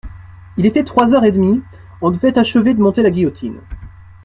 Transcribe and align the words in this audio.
Il 0.57 0.65
était 0.65 0.83
trois 0.83 1.13
heures 1.13 1.25
et 1.25 1.31
demie, 1.31 1.61
on 2.01 2.09
devait 2.09 2.35
achever 2.39 2.73
de 2.73 2.79
monter 2.81 3.03
la 3.03 3.11
guillotine. 3.11 3.59